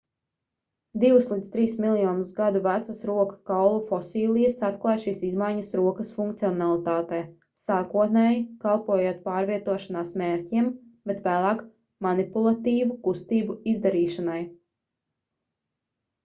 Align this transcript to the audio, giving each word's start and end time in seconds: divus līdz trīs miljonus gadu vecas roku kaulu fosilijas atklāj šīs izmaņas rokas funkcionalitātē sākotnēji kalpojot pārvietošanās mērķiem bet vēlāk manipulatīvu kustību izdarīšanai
divus 1.01 1.25
līdz 1.31 1.49
trīs 1.55 1.73
miljonus 1.83 2.29
gadu 2.39 2.61
vecas 2.67 3.01
roku 3.09 3.35
kaulu 3.49 3.83
fosilijas 3.89 4.63
atklāj 4.69 4.95
šīs 5.03 5.19
izmaņas 5.27 5.69
rokas 5.81 6.09
funkcionalitātē 6.17 7.19
sākotnēji 7.67 8.41
kalpojot 8.65 9.21
pārvietošanās 9.29 10.15
mērķiem 10.25 10.73
bet 11.13 11.23
vēlāk 11.31 11.63
manipulatīvu 12.09 13.01
kustību 13.09 13.59
izdarīšanai 13.77 14.43